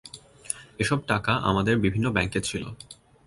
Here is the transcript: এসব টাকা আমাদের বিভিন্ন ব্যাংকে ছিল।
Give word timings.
এসব 0.79 0.99
টাকা 1.07 1.33
আমাদের 1.41 1.75
বিভিন্ন 1.77 2.05
ব্যাংকে 2.11 2.39
ছিল। 2.41 2.63